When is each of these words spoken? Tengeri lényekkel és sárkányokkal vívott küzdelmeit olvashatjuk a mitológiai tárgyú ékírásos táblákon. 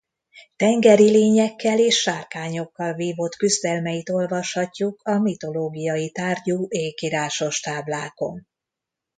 Tengeri 0.55 1.09
lényekkel 1.11 1.79
és 1.79 1.95
sárkányokkal 2.01 2.93
vívott 2.93 3.35
küzdelmeit 3.35 4.09
olvashatjuk 4.09 5.01
a 5.01 5.19
mitológiai 5.19 6.11
tárgyú 6.11 6.65
ékírásos 6.69 7.59
táblákon. 7.59 8.47